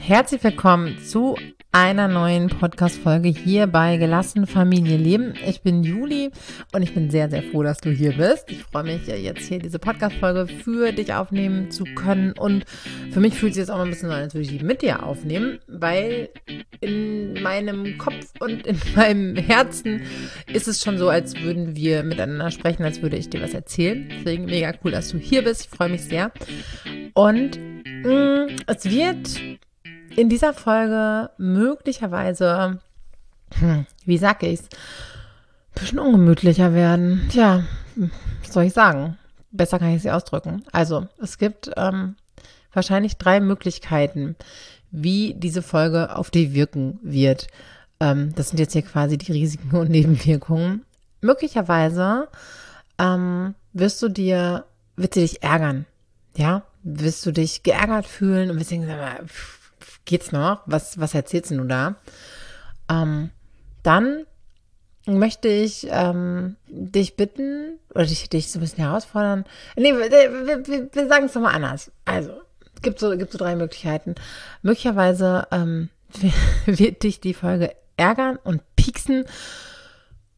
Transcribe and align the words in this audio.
Herzlich 0.00 0.42
willkommen 0.42 0.98
zu 0.98 1.36
einer 1.76 2.08
neuen 2.08 2.48
Podcast-Folge 2.48 3.28
hier 3.28 3.66
bei 3.66 3.98
Gelassen 3.98 4.46
Familie 4.46 4.96
Leben. 4.96 5.34
Ich 5.46 5.60
bin 5.60 5.84
Juli 5.84 6.30
und 6.72 6.80
ich 6.80 6.94
bin 6.94 7.10
sehr, 7.10 7.28
sehr 7.28 7.42
froh, 7.42 7.62
dass 7.62 7.76
du 7.76 7.90
hier 7.90 8.12
bist. 8.12 8.50
Ich 8.50 8.62
freue 8.62 8.84
mich 8.84 9.06
jetzt 9.06 9.46
hier 9.46 9.58
diese 9.58 9.78
Podcast-Folge 9.78 10.46
für 10.46 10.92
dich 10.92 11.12
aufnehmen 11.12 11.70
zu 11.70 11.84
können 11.84 12.32
und 12.32 12.64
für 13.10 13.20
mich 13.20 13.34
fühlt 13.34 13.52
sich 13.52 13.60
jetzt 13.60 13.68
auch 13.68 13.76
mal 13.76 13.84
ein 13.84 13.90
bisschen 13.90 14.08
so 14.08 14.14
an, 14.14 14.22
als 14.22 14.32
würde 14.32 14.50
ich 14.50 14.56
die 14.56 14.64
mit 14.64 14.80
dir 14.80 15.02
aufnehmen, 15.02 15.58
weil 15.68 16.30
in 16.80 17.42
meinem 17.42 17.98
Kopf 17.98 18.24
und 18.40 18.66
in 18.66 18.80
meinem 18.96 19.36
Herzen 19.36 20.00
ist 20.50 20.68
es 20.68 20.82
schon 20.82 20.96
so, 20.96 21.10
als 21.10 21.38
würden 21.42 21.76
wir 21.76 22.04
miteinander 22.04 22.50
sprechen, 22.52 22.84
als 22.84 23.02
würde 23.02 23.18
ich 23.18 23.28
dir 23.28 23.42
was 23.42 23.52
erzählen. 23.52 24.08
Deswegen 24.10 24.46
mega 24.46 24.72
cool, 24.82 24.92
dass 24.92 25.10
du 25.10 25.18
hier 25.18 25.44
bist. 25.44 25.64
Ich 25.64 25.68
freue 25.68 25.90
mich 25.90 26.04
sehr. 26.04 26.32
Und 27.12 27.60
mh, 28.02 28.46
mm, 28.46 28.56
es 28.66 28.84
wird 28.86 29.58
in 30.16 30.28
dieser 30.28 30.54
Folge 30.54 31.30
möglicherweise, 31.36 32.80
hm, 33.58 33.86
wie 34.04 34.18
sag 34.18 34.42
ich's, 34.42 34.64
ein 34.64 35.80
bisschen 35.80 35.98
ungemütlicher 35.98 36.72
werden. 36.72 37.28
Tja, 37.30 37.64
was 38.42 38.52
soll 38.52 38.64
ich 38.64 38.72
sagen? 38.72 39.18
Besser 39.50 39.78
kann 39.78 39.94
ich 39.94 40.02
sie 40.02 40.10
ausdrücken. 40.10 40.64
Also, 40.72 41.06
es 41.22 41.38
gibt 41.38 41.70
ähm, 41.76 42.16
wahrscheinlich 42.72 43.16
drei 43.16 43.40
Möglichkeiten, 43.40 44.36
wie 44.90 45.34
diese 45.34 45.62
Folge 45.62 46.14
auf 46.16 46.30
dich 46.30 46.54
wirken 46.54 46.98
wird. 47.02 47.48
Ähm, 48.00 48.34
das 48.34 48.50
sind 48.50 48.58
jetzt 48.58 48.72
hier 48.72 48.82
quasi 48.82 49.18
die 49.18 49.32
Risiken 49.32 49.76
und 49.76 49.90
Nebenwirkungen. 49.90 50.84
Möglicherweise 51.20 52.28
ähm, 52.98 53.54
wirst 53.72 54.02
du 54.02 54.08
dir, 54.08 54.64
wird 54.96 55.14
sie 55.14 55.20
dich 55.20 55.42
ärgern. 55.42 55.86
Ja, 56.36 56.62
wirst 56.82 57.24
du 57.26 57.32
dich 57.32 57.62
geärgert 57.62 58.06
fühlen 58.06 58.50
und 58.50 58.58
wirst 58.58 58.70
denken, 58.70 58.90
pff, 59.26 59.55
geht's 60.04 60.32
noch? 60.32 60.62
Was, 60.66 60.98
was 60.98 61.14
erzählst 61.14 61.50
du 61.50 61.64
da? 61.64 61.96
Ähm, 62.88 63.30
dann 63.82 64.26
möchte 65.06 65.48
ich 65.48 65.86
ähm, 65.90 66.56
dich 66.68 67.16
bitten 67.16 67.78
oder 67.94 68.06
dich, 68.06 68.28
dich 68.28 68.50
so 68.50 68.58
ein 68.58 68.62
bisschen 68.62 68.84
herausfordern. 68.84 69.44
Nee, 69.76 69.94
wir, 69.94 70.10
wir, 70.10 70.92
wir 70.92 71.08
sagen 71.08 71.26
es 71.26 71.34
nochmal 71.34 71.54
anders. 71.54 71.92
Also, 72.04 72.32
es 72.74 72.82
gibt 72.82 72.98
so, 72.98 73.16
gibt 73.16 73.32
so 73.32 73.38
drei 73.38 73.56
Möglichkeiten. 73.56 74.16
Möglicherweise 74.62 75.46
ähm, 75.52 75.88
wird 76.66 77.02
dich 77.02 77.20
die 77.20 77.34
Folge 77.34 77.74
ärgern 77.96 78.38
und 78.42 78.62
pieksen 78.76 79.24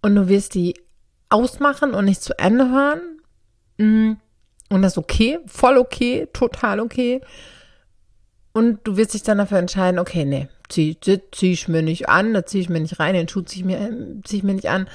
und 0.02 0.14
du 0.14 0.28
wirst 0.28 0.54
die 0.54 0.74
ausmachen 1.30 1.94
und 1.94 2.04
nicht 2.04 2.22
zu 2.22 2.38
Ende 2.38 2.70
hören. 2.70 3.00
Mm, 3.78 4.12
und 4.70 4.82
das 4.82 4.92
ist 4.92 4.98
okay, 4.98 5.38
voll 5.46 5.78
okay, 5.78 6.28
total 6.32 6.80
okay. 6.80 7.20
Und 8.58 8.80
du 8.82 8.96
wirst 8.96 9.14
dich 9.14 9.22
dann 9.22 9.38
dafür 9.38 9.58
entscheiden, 9.58 10.00
okay, 10.00 10.24
nee, 10.24 10.48
zieh, 10.68 10.98
zieh 11.00 11.52
ich 11.52 11.68
mir 11.68 11.80
nicht 11.80 12.08
an, 12.08 12.34
da 12.34 12.44
zieh 12.44 12.58
ich 12.58 12.68
mir 12.68 12.80
nicht 12.80 12.98
rein, 12.98 13.14
den 13.14 13.28
Schuh 13.28 13.42
zieh 13.42 13.60
ich 13.60 13.64
mir, 13.64 14.20
zieh 14.24 14.38
ich 14.38 14.42
mir 14.42 14.54
nicht 14.54 14.68
an. 14.68 14.88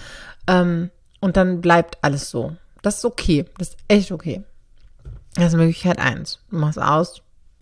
Ähm, 0.47 0.89
und 1.21 1.37
dann 1.37 1.61
bleibt 1.61 1.97
alles 2.01 2.29
so. 2.29 2.57
Das 2.81 2.97
ist 2.97 3.05
okay. 3.05 3.45
Das 3.57 3.69
ist 3.69 3.77
echt 3.87 4.11
okay. 4.11 4.43
Das 5.35 5.45
ist 5.45 5.53
Möglichkeit 5.53 5.97
eins. 5.97 6.39
Du 6.51 6.57
machst 6.57 6.77
aus, 6.77 7.21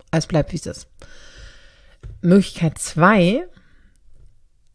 es 0.10 0.26
bleibt 0.26 0.52
wie 0.54 0.56
es 0.56 0.66
ist. 0.66 0.88
Möglichkeit 2.22 2.80
zwei 2.80 3.46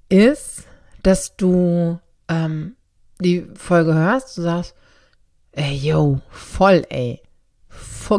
ist, 0.09 0.63
dass 1.03 1.37
du 1.37 1.99
ähm, 2.29 2.77
die 3.19 3.49
Folge 3.57 3.95
hörst, 3.95 4.39
du 4.39 4.43
sagst, 4.43 4.77
ey, 5.51 5.75
yo, 5.75 6.21
voll, 6.31 6.85
ey 6.89 7.21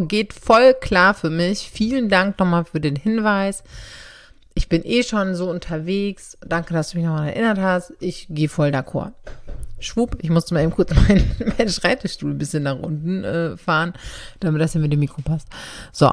geht 0.08 0.34
voll 0.34 0.74
klar 0.74 1.14
für 1.14 1.30
mich. 1.30 1.70
Vielen 1.72 2.10
Dank 2.10 2.40
nochmal 2.40 2.66
für 2.66 2.80
den 2.80 2.96
Hinweis. 2.96 3.64
Ich 4.54 4.70
bin 4.70 4.84
eh 4.84 5.04
schon 5.04 5.36
so 5.36 5.50
unterwegs. 5.50 6.38
Danke, 6.46 6.74
dass 6.74 6.92
du 6.92 6.98
mich 6.98 7.06
nochmal 7.06 7.30
erinnert 7.30 7.60
hast. 7.60 7.94
Ich 8.00 8.28
gehe 8.30 8.50
voll 8.50 8.70
d'accord. 8.70 9.14
Schwupp, 9.80 10.18
ich 10.22 10.30
musste 10.30 10.54
mal 10.54 10.64
eben 10.64 10.72
kurz 10.72 10.94
meinen, 11.08 11.36
meinen 11.58 11.70
Schreibtischstuhl 11.70 12.32
ein 12.32 12.38
bisschen 12.38 12.64
nach 12.64 12.80
unten 12.80 13.24
äh, 13.24 13.58
fahren, 13.58 13.94
damit 14.40 14.62
das 14.62 14.72
hier 14.72 14.82
mit 14.82 14.92
dem 14.92 15.00
Mikro 15.00 15.22
passt. 15.22 15.48
So. 15.92 16.12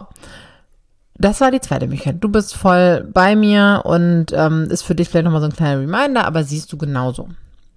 Das 1.16 1.40
war 1.40 1.52
die 1.52 1.60
zweite 1.60 1.86
Möglichkeit. 1.86 2.16
Du 2.20 2.28
bist 2.28 2.56
voll 2.56 3.08
bei 3.12 3.36
mir 3.36 3.82
und 3.84 4.26
ähm, 4.32 4.64
ist 4.70 4.82
für 4.82 4.96
dich 4.96 5.08
vielleicht 5.08 5.24
nochmal 5.24 5.40
so 5.40 5.46
ein 5.46 5.54
kleiner 5.54 5.80
Reminder, 5.80 6.26
aber 6.26 6.42
siehst 6.42 6.72
du 6.72 6.76
genauso. 6.76 7.28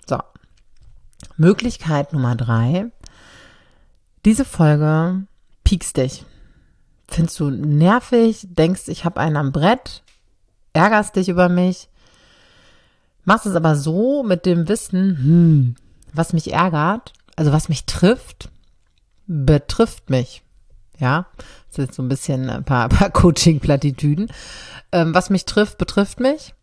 So. 0.07 0.17
Möglichkeit 1.37 2.13
Nummer 2.13 2.35
drei. 2.35 2.87
Diese 4.25 4.43
Folge 4.43 5.27
piekst 5.67 5.97
dich. 5.97 6.23
Findest 7.09 7.41
du 7.41 7.49
nervig, 7.49 8.47
denkst, 8.49 8.83
ich 8.87 9.03
habe 9.03 9.19
einen 9.19 9.35
am 9.35 9.51
Brett, 9.51 10.01
ärgerst 10.71 11.17
dich 11.17 11.27
über 11.27 11.49
mich, 11.49 11.89
machst 13.25 13.45
es 13.45 13.53
aber 13.53 13.75
so 13.75 14.23
mit 14.23 14.45
dem 14.45 14.69
Wissen, 14.69 15.17
hm, 15.17 15.75
was 16.13 16.31
mich 16.31 16.53
ärgert, 16.53 17.11
also 17.35 17.51
was 17.51 17.67
mich 17.67 17.85
trifft, 17.85 18.49
betrifft 19.25 20.09
mich. 20.09 20.41
Ja, 20.99 21.25
das 21.75 21.89
ist 21.89 21.95
so 21.95 22.01
ein 22.01 22.07
bisschen 22.07 22.49
ein 22.49 22.63
paar, 22.63 22.87
paar 22.89 23.09
Coaching-Plattitüden. 23.09 24.31
Ähm, 24.93 25.13
was 25.13 25.29
mich 25.29 25.43
trifft, 25.43 25.77
betrifft 25.77 26.21
mich. 26.21 26.53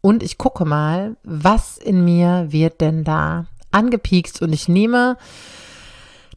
Und 0.00 0.24
ich 0.24 0.36
gucke 0.36 0.64
mal, 0.64 1.16
was 1.22 1.78
in 1.78 2.04
mir 2.04 2.48
wird 2.50 2.80
denn 2.80 3.04
da 3.04 3.46
angepiekst 3.70 4.42
und 4.42 4.52
ich 4.52 4.66
nehme 4.66 5.16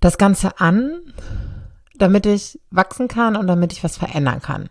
das 0.02 0.20
Ganze 0.20 0.60
an 0.60 1.02
damit 1.98 2.26
ich 2.26 2.60
wachsen 2.72 3.08
kann 3.08 3.36
und 3.36 3.48
damit 3.48 3.74
ich 3.74 3.84
was 3.84 3.98
verändern 3.98 4.42
kann. 4.42 4.70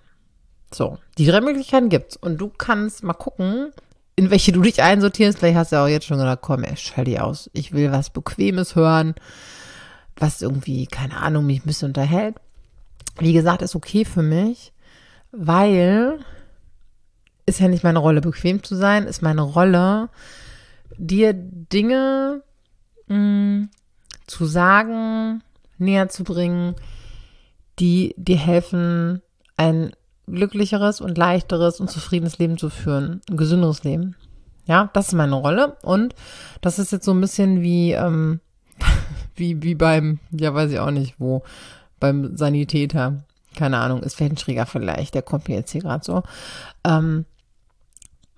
So, 0.73 0.99
die 1.19 1.27
drei 1.27 1.41
Möglichkeiten 1.41 1.89
gibt's. 1.89 2.17
Und 2.17 2.39
du 2.39 2.49
kannst 2.49 3.03
mal 3.03 3.15
gucken, 3.15 3.73
in 4.17 4.31
welche 4.31 4.53
du 4.53 4.63
dich 4.63 4.83
einsortierst. 4.83 5.39
Vielleicht 5.39 5.57
hast 5.57 5.73
du 5.73 5.77
auch 5.77 5.89
jetzt 5.89 6.07
schon 6.07 6.19
gedacht, 6.19 6.41
komm, 6.43 6.65
ey, 6.65 6.77
schall 6.77 7.05
die 7.05 7.21
aus. 7.21 7.51
Ich 7.53 7.73
will 7.73 7.93
was 7.93 8.11
Bequemes 8.11 8.75
hören, 8.75 9.15
was 10.17 10.43
irgendwie, 10.43 10.87
keine 10.87 11.17
Ahnung, 11.17 11.47
mich 11.47 11.65
ein 11.65 11.67
bisschen 11.67 11.89
unterhält. 11.89 12.37
Wie 13.19 13.33
gesagt, 13.33 13.63
ist 13.63 13.77
okay 13.77 14.05
für 14.05 14.23
mich, 14.23 14.73
weil 15.31 16.19
ist 17.47 17.61
ja 17.61 17.69
nicht 17.69 17.85
meine 17.85 17.99
Rolle, 17.99 18.21
bequem 18.21 18.63
zu 18.63 18.75
sein, 18.75 19.05
ist 19.07 19.23
meine 19.23 19.43
Rolle, 19.43 20.09
dir 20.97 21.33
Dinge 21.35 22.43
mh, 23.09 23.17
mm, 23.17 23.71
zu 24.27 24.47
sagen, 24.47 25.43
näher 25.79 26.09
zu 26.09 26.25
bringen, 26.25 26.75
die 27.79 28.15
dir 28.17 28.37
helfen, 28.37 29.23
ein 29.57 29.93
glücklicheres 30.27 31.01
und 31.01 31.19
leichteres 31.19 31.81
und 31.81 31.91
zufriedenes 31.91 32.39
Leben 32.39 32.59
zu 32.59 32.71
führen, 32.71 33.21
ein 33.29 33.37
gesünderes 33.37 33.85
Leben. 33.85 34.17
Ja, 34.67 34.91
das 34.95 35.09
ist 35.09 35.15
meine 35.15 35.35
Rolle 35.35 35.77
und 35.83 36.15
das 36.63 36.79
ist 36.79 36.93
jetzt 36.93 37.05
so 37.05 37.13
ein 37.13 37.21
bisschen 37.21 37.61
wie, 37.63 37.93
ähm, 37.93 38.41
wie, 39.37 39.63
wie 39.63 39.75
beim, 39.75 40.21
ja, 40.31 40.55
weiß 40.55 40.71
ich 40.73 40.79
auch 40.79 40.91
nicht 40.91 41.17
wo, 41.19 41.43
beim 42.01 42.37
Sanitäter. 42.37 43.25
Keine 43.57 43.79
Ahnung, 43.79 44.03
ist 44.03 44.17
vielleicht 44.17 44.33
ein 44.33 44.39
schräger 44.39 44.67
Vergleich, 44.67 45.11
der 45.11 45.23
kommt 45.23 45.49
mir 45.49 45.57
jetzt 45.57 45.71
hier 45.71 45.83
gerade 45.83 46.05
so. 46.05 46.23
Ähm, 46.85 47.25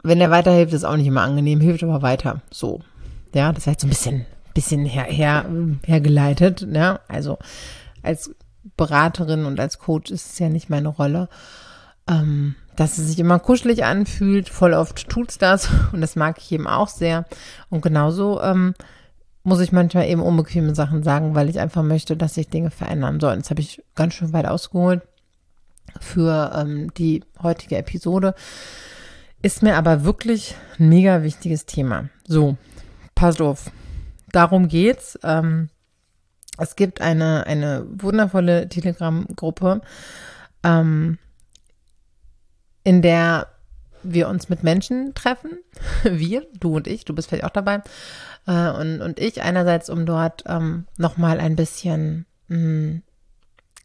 wenn 0.02 0.18
der 0.18 0.30
weiterhilft, 0.30 0.72
ist 0.72 0.84
auch 0.84 0.96
nicht 0.96 1.06
immer 1.06 1.22
angenehm, 1.22 1.60
hilft 1.60 1.82
aber 1.82 2.02
weiter. 2.02 2.42
So. 2.50 2.80
Ja, 3.34 3.52
das 3.52 3.62
ist 3.62 3.66
halt 3.66 3.80
so 3.80 3.86
ein 3.86 3.90
bisschen, 3.90 4.26
bisschen 4.54 4.84
her, 4.84 5.04
her, 5.04 5.46
hergeleitet, 5.84 6.66
ja. 6.70 7.00
Also, 7.08 7.38
als 8.02 8.34
Beraterin 8.76 9.44
und 9.44 9.60
als 9.60 9.78
Coach 9.78 10.10
ist 10.10 10.32
es 10.32 10.38
ja 10.38 10.48
nicht 10.48 10.70
meine 10.70 10.88
Rolle. 10.88 11.28
Ähm, 12.08 12.54
dass 12.76 12.98
es 12.98 13.08
sich 13.08 13.18
immer 13.18 13.38
kuschelig 13.38 13.84
anfühlt, 13.84 14.48
voll 14.48 14.74
oft 14.74 15.08
tut's 15.08 15.38
das 15.38 15.68
und 15.92 16.00
das 16.00 16.14
mag 16.14 16.38
ich 16.38 16.52
eben 16.52 16.66
auch 16.66 16.88
sehr. 16.88 17.24
Und 17.70 17.82
genauso 17.82 18.40
ähm, 18.42 18.74
muss 19.42 19.60
ich 19.60 19.72
manchmal 19.72 20.08
eben 20.08 20.22
unbequeme 20.22 20.74
Sachen 20.74 21.02
sagen, 21.02 21.34
weil 21.34 21.48
ich 21.48 21.58
einfach 21.58 21.82
möchte, 21.82 22.16
dass 22.16 22.34
sich 22.34 22.48
Dinge 22.48 22.70
verändern 22.70 23.20
sollen. 23.20 23.38
Jetzt 23.38 23.50
habe 23.50 23.60
ich 23.60 23.82
ganz 23.94 24.14
schön 24.14 24.32
weit 24.32 24.46
ausgeholt 24.46 25.02
für 26.00 26.52
ähm, 26.54 26.92
die 26.94 27.24
heutige 27.42 27.76
Episode. 27.76 28.34
Ist 29.42 29.62
mir 29.62 29.76
aber 29.76 30.04
wirklich 30.04 30.56
ein 30.78 30.88
mega 30.88 31.22
wichtiges 31.22 31.66
Thema. 31.66 32.08
So, 32.26 32.56
pass 33.14 33.40
auf. 33.40 33.70
Darum 34.32 34.68
geht's. 34.68 35.18
Ähm, 35.22 35.70
es 36.58 36.76
gibt 36.76 37.00
eine, 37.00 37.46
eine 37.46 37.86
wundervolle 37.88 38.68
Telegram-Gruppe, 38.68 39.80
ähm, 40.64 41.18
in 42.84 43.02
der 43.02 43.48
wir 44.02 44.28
uns 44.28 44.48
mit 44.48 44.62
Menschen 44.62 45.14
treffen. 45.14 45.58
Wir, 46.04 46.46
du 46.58 46.76
und 46.76 46.86
ich, 46.86 47.04
du 47.04 47.14
bist 47.14 47.28
vielleicht 47.28 47.44
auch 47.44 47.50
dabei. 47.50 47.82
Äh, 48.46 48.70
und, 48.70 49.00
und 49.00 49.18
ich 49.18 49.42
einerseits, 49.42 49.90
um 49.90 50.06
dort 50.06 50.44
ähm, 50.46 50.86
nochmal 50.96 51.40
ein 51.40 51.56
bisschen 51.56 52.26
mh, 52.48 52.56
hm, 52.56 53.02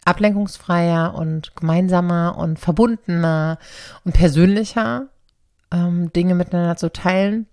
ablenkungsfreier 0.06 1.14
und 1.14 1.56
gemeinsamer 1.56 2.38
und 2.38 2.60
verbundener 2.60 3.60
und 4.04 4.14
persönlicher 4.14 5.08
ähm, 5.72 6.12
Dinge 6.14 6.36
miteinander 6.36 6.76
zu 6.76 6.92
teilen 6.92 7.48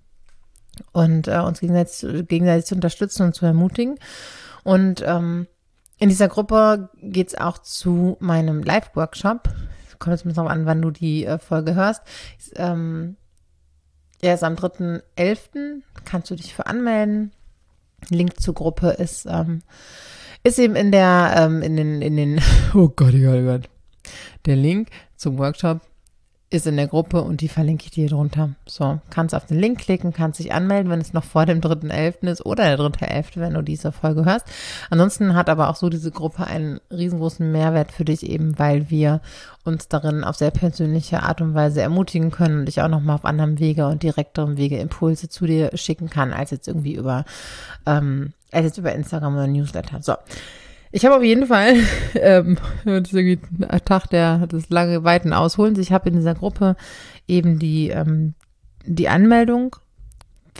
und 0.92 1.28
äh, 1.28 1.38
uns 1.38 1.60
gegenseitig, 1.60 2.28
gegenseitig 2.28 2.66
zu 2.66 2.74
unterstützen 2.74 3.24
und 3.24 3.34
zu 3.34 3.46
ermutigen. 3.46 3.98
Und 4.64 5.02
ähm, 5.06 5.46
in 5.98 6.08
dieser 6.08 6.28
Gruppe 6.28 6.90
geht 7.02 7.28
es 7.28 7.34
auch 7.34 7.58
zu 7.58 8.16
meinem 8.20 8.62
Live-Workshop. 8.62 9.48
Kommt 9.98 10.14
jetzt 10.14 10.24
mal 10.24 10.32
darauf 10.32 10.50
an, 10.50 10.64
wann 10.64 10.80
du 10.80 10.90
die 10.90 11.24
äh, 11.24 11.38
Folge 11.38 11.74
hörst. 11.74 12.02
Ist, 12.38 12.52
ähm, 12.56 13.16
er 14.20 14.34
ist 14.34 14.44
am 14.44 14.54
3.11. 14.54 15.82
Kannst 16.04 16.30
du 16.30 16.36
dich 16.36 16.54
für 16.54 16.66
anmelden. 16.66 17.32
Link 18.10 18.40
zur 18.40 18.54
Gruppe 18.54 18.90
ist, 18.90 19.26
ähm, 19.26 19.62
ist 20.44 20.58
eben 20.58 20.76
in 20.76 20.92
der, 20.92 21.34
ähm, 21.36 21.62
in 21.62 21.76
den, 21.76 22.00
in 22.00 22.16
den, 22.16 22.40
oh 22.74 22.88
Gott, 22.88 23.14
oh 23.14 23.20
Gott, 23.20 23.38
oh 23.40 23.44
Gott. 23.44 23.68
Der 24.46 24.56
Link 24.56 24.88
zum 25.16 25.36
Workshop 25.38 25.80
ist 26.50 26.66
in 26.66 26.76
der 26.76 26.86
Gruppe 26.86 27.20
und 27.22 27.42
die 27.42 27.48
verlinke 27.48 27.84
ich 27.84 27.90
dir 27.90 28.08
drunter. 28.08 28.50
So, 28.66 29.00
kannst 29.10 29.34
auf 29.34 29.44
den 29.44 29.58
Link 29.58 29.80
klicken, 29.80 30.14
kannst 30.14 30.40
dich 30.40 30.52
anmelden, 30.52 30.90
wenn 30.90 31.00
es 31.00 31.12
noch 31.12 31.24
vor 31.24 31.44
dem 31.44 31.60
3.11. 31.60 32.26
ist 32.26 32.46
oder 32.46 32.74
der 32.74 32.78
3.11., 32.78 33.32
wenn 33.36 33.52
du 33.52 33.62
diese 33.62 33.92
Folge 33.92 34.24
hörst. 34.24 34.46
Ansonsten 34.88 35.34
hat 35.34 35.50
aber 35.50 35.68
auch 35.68 35.76
so 35.76 35.90
diese 35.90 36.10
Gruppe 36.10 36.46
einen 36.46 36.80
riesengroßen 36.90 37.52
Mehrwert 37.52 37.92
für 37.92 38.06
dich 38.06 38.22
eben, 38.22 38.58
weil 38.58 38.88
wir 38.88 39.20
uns 39.64 39.88
darin 39.88 40.24
auf 40.24 40.36
sehr 40.36 40.50
persönliche 40.50 41.22
Art 41.22 41.42
und 41.42 41.54
Weise 41.54 41.82
ermutigen 41.82 42.30
können 42.30 42.60
und 42.60 42.68
ich 42.68 42.80
auch 42.80 42.88
nochmal 42.88 43.16
auf 43.16 43.26
anderem 43.26 43.58
Wege 43.58 43.86
und 43.86 44.02
direkterem 44.02 44.56
Wege 44.56 44.78
Impulse 44.78 45.28
zu 45.28 45.44
dir 45.44 45.70
schicken 45.74 46.08
kann, 46.08 46.32
als 46.32 46.50
jetzt 46.50 46.66
irgendwie 46.66 46.94
über, 46.94 47.26
ähm, 47.84 48.32
als 48.52 48.64
jetzt 48.64 48.78
über 48.78 48.94
Instagram 48.94 49.34
oder 49.34 49.46
Newsletter. 49.46 50.00
So. 50.00 50.14
Ich 50.90 51.04
habe 51.04 51.16
auf 51.16 51.22
jeden 51.22 51.46
Fall, 51.46 51.76
ähm, 52.14 52.56
das 52.84 53.08
ist 53.08 53.14
irgendwie 53.14 53.40
ein 53.66 53.84
Tag 53.84 54.06
der 54.06 54.46
des 54.46 54.70
lange 54.70 55.04
weiten 55.04 55.32
Ausholens. 55.32 55.78
Ich 55.78 55.92
habe 55.92 56.08
in 56.08 56.16
dieser 56.16 56.34
Gruppe 56.34 56.76
eben 57.26 57.58
die, 57.58 57.88
ähm, 57.90 58.34
die 58.84 59.08
Anmeldung 59.08 59.76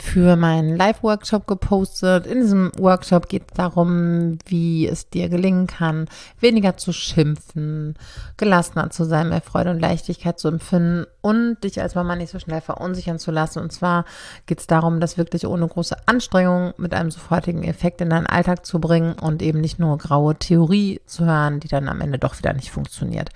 für 0.01 0.35
meinen 0.35 0.75
Live-Workshop 0.75 1.47
gepostet. 1.47 2.25
In 2.25 2.41
diesem 2.41 2.71
Workshop 2.77 3.29
geht 3.29 3.43
es 3.49 3.57
darum, 3.57 4.37
wie 4.45 4.87
es 4.87 5.09
dir 5.09 5.29
gelingen 5.29 5.67
kann, 5.67 6.07
weniger 6.39 6.77
zu 6.77 6.91
schimpfen, 6.93 7.95
gelassener 8.37 8.89
zu 8.89 9.03
sein, 9.03 9.29
mehr 9.29 9.41
Freude 9.41 9.71
und 9.71 9.79
Leichtigkeit 9.79 10.39
zu 10.39 10.47
empfinden 10.47 11.05
und 11.21 11.63
dich 11.63 11.81
als 11.81 11.95
Mama 11.95 12.15
nicht 12.15 12.31
so 12.31 12.39
schnell 12.39 12.61
verunsichern 12.61 13.19
zu 13.19 13.31
lassen. 13.31 13.59
Und 13.59 13.71
zwar 13.71 14.05
geht 14.45 14.59
es 14.59 14.67
darum, 14.67 14.99
das 14.99 15.17
wirklich 15.17 15.45
ohne 15.45 15.67
große 15.67 15.95
Anstrengung 16.05 16.73
mit 16.77 16.93
einem 16.93 17.11
sofortigen 17.11 17.63
Effekt 17.63 18.01
in 18.01 18.09
deinen 18.09 18.27
Alltag 18.27 18.65
zu 18.65 18.79
bringen 18.79 19.13
und 19.13 19.41
eben 19.41 19.61
nicht 19.61 19.79
nur 19.79 19.97
graue 19.97 20.35
Theorie 20.35 21.01
zu 21.05 21.25
hören, 21.25 21.59
die 21.59 21.67
dann 21.67 21.89
am 21.89 22.01
Ende 22.01 22.19
doch 22.19 22.37
wieder 22.37 22.53
nicht 22.53 22.71
funktioniert. 22.71 23.29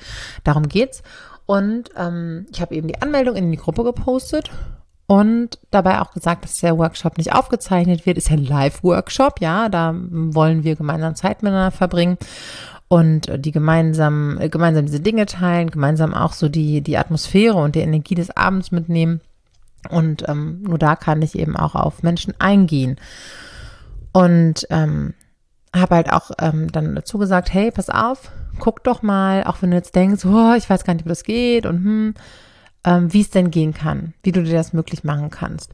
Darum 0.44 0.68
geht's. 0.68 1.04
Und 1.45 1.89
ähm, 1.98 2.45
ich 2.51 2.62
habe 2.62 2.74
eben 2.74 2.88
die 2.88 3.01
Anmeldung 3.01 3.36
in 3.36 3.51
die 3.51 3.57
Gruppe 3.57 3.83
gepostet 3.83 4.50
und 5.13 5.60
dabei 5.69 6.01
auch 6.01 6.12
gesagt, 6.12 6.44
dass 6.44 6.57
der 6.57 6.75
Workshop 6.75 7.19
nicht 7.19 7.36
aufgezeichnet 7.36 8.07
wird. 8.07 8.18
Ist 8.18 8.31
ja 8.31 8.36
ein 8.36 8.44
Live-Workshop, 8.44 9.42
ja. 9.42 9.69
Da 9.69 9.94
wollen 9.95 10.63
wir 10.63 10.75
gemeinsam 10.75 11.13
Zeit 11.13 11.44
miteinander 11.44 11.69
verbringen 11.69 12.18
und 12.88 13.31
die 13.38 13.51
gemeinsam, 13.51 14.39
äh, 14.42 14.50
gemeinsam 14.50 14.88
diese 14.88 15.01
Dinge 15.01 15.27
teilen, 15.27 15.69
gemeinsam 15.69 16.15
auch 16.15 16.33
so 16.33 16.50
die, 16.50 16.81
die 16.81 16.98
Atmosphäre 16.98 17.57
und 17.57 17.75
die 17.75 17.81
Energie 17.81 18.15
des 18.15 18.36
Abends 18.36 18.71
mitnehmen. 18.71 19.21
Und 19.92 20.27
ähm, 20.27 20.63
nur 20.63 20.80
da 20.80 20.95
kann 20.95 21.21
ich 21.21 21.38
eben 21.38 21.56
auch 21.56 21.75
auf 21.75 22.01
Menschen 22.01 22.33
eingehen. 22.39 22.95
Und 24.13 24.65
ähm, 24.71 25.13
habe 25.75 25.94
halt 25.94 26.12
auch 26.12 26.31
ähm, 26.39 26.71
dann 26.71 26.95
dazu 26.95 27.19
gesagt, 27.19 27.54
hey, 27.54 27.69
pass 27.69 27.92
auf, 27.92 28.31
guck 28.57 28.83
doch 28.83 29.04
mal, 29.04 29.44
auch 29.44 29.62
wenn 29.62 29.69
du 29.69 29.77
jetzt 29.77 29.95
denkst, 29.95 30.25
oh, 30.25 30.56
ich 30.57 30.68
weiß 30.68 30.83
gar 30.83 30.95
nicht, 30.95 31.06
wie 31.06 31.10
das 31.10 31.24
geht 31.24 31.68
und 31.68 31.83
hm, 31.83 32.13
ähm, 32.83 33.13
wie 33.13 33.21
es 33.21 33.30
denn 33.30 33.51
gehen 33.51 33.74
kann, 33.74 34.13
wie 34.24 34.31
du 34.31 34.44
dir 34.44 34.53
das 34.53 34.74
möglich 34.74 35.03
machen 35.03 35.30
kannst. 35.30 35.74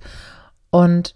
Und 0.69 1.15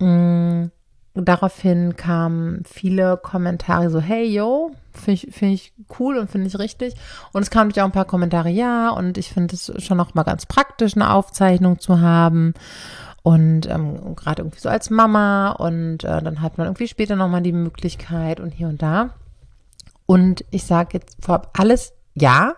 mh, 0.00 0.06
mm, 0.08 0.70
daraufhin 1.14 1.96
kamen 1.96 2.62
viele 2.64 3.16
Kommentare 3.16 3.90
so, 3.90 4.00
hey, 4.00 4.24
yo, 4.24 4.72
finde 4.92 5.12
ich, 5.12 5.34
find 5.34 5.54
ich 5.54 5.72
cool 5.98 6.16
und 6.16 6.30
finde 6.30 6.46
ich 6.46 6.58
richtig. 6.58 6.94
Und 7.32 7.42
es 7.42 7.50
kamen 7.50 7.68
natürlich 7.68 7.82
auch 7.82 7.88
ein 7.88 7.92
paar 7.92 8.04
Kommentare, 8.04 8.50
ja, 8.50 8.90
und 8.90 9.18
ich 9.18 9.32
finde 9.32 9.54
es 9.54 9.72
schon 9.78 10.00
auch 10.00 10.14
mal 10.14 10.22
ganz 10.22 10.46
praktisch, 10.46 10.94
eine 10.94 11.12
Aufzeichnung 11.12 11.78
zu 11.78 12.00
haben. 12.00 12.54
Und 13.22 13.68
ähm, 13.68 14.16
gerade 14.16 14.42
irgendwie 14.42 14.60
so 14.60 14.68
als 14.68 14.90
Mama 14.90 15.50
und 15.50 16.04
äh, 16.04 16.22
dann 16.22 16.40
hat 16.40 16.56
man 16.56 16.68
irgendwie 16.68 16.88
später 16.88 17.14
nochmal 17.14 17.42
die 17.42 17.52
Möglichkeit 17.52 18.40
und 18.40 18.52
hier 18.52 18.68
und 18.68 18.80
da. 18.80 19.10
Und 20.06 20.44
ich 20.50 20.64
sage 20.64 20.90
jetzt 20.94 21.16
vorab 21.20 21.50
alles 21.58 21.92
ja. 22.14 22.54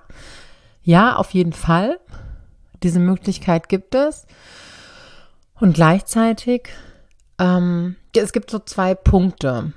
Ja, 0.83 1.17
auf 1.17 1.33
jeden 1.33 1.53
Fall. 1.53 1.99
Diese 2.83 3.01
Möglichkeit 3.01 3.69
gibt 3.69 3.95
es. 3.95 4.27
Und 5.55 5.75
gleichzeitig, 5.75 6.69
ähm, 7.39 7.97
es 8.17 8.33
gibt 8.33 8.51
so 8.51 8.59
zwei 8.59 8.95
Punkte. 8.95 9.73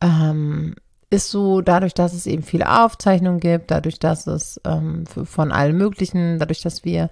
Ähm, 0.00 0.74
ist 1.10 1.30
so, 1.30 1.60
dadurch, 1.60 1.94
dass 1.94 2.12
es 2.12 2.26
eben 2.26 2.42
viele 2.42 2.82
Aufzeichnungen 2.82 3.40
gibt, 3.40 3.70
dadurch, 3.70 3.98
dass 3.98 4.26
es 4.26 4.60
ähm, 4.64 5.04
von 5.06 5.52
allen 5.52 5.76
möglichen, 5.76 6.38
dadurch, 6.38 6.60
dass 6.60 6.84
wir 6.84 7.10